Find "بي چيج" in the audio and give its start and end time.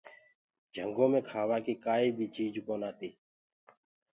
2.17-2.53